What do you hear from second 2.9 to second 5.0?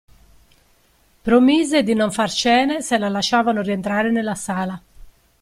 la lasciavano rientrare nella sala.